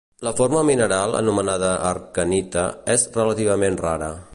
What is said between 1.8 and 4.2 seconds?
arcanita, és relativament rara.